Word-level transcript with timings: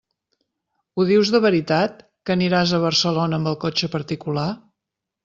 Ho 0.95 1.03
dius 1.09 1.31
de 1.35 1.41
veritat 1.43 1.99
que 2.29 2.33
aniràs 2.37 2.73
a 2.79 2.79
Barcelona 2.87 3.39
amb 3.41 3.51
el 3.53 3.59
cotxe 3.65 3.91
particular? 3.97 4.49